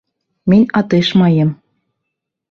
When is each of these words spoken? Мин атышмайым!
Мин 0.51 0.63
атышмайым! 0.79 1.51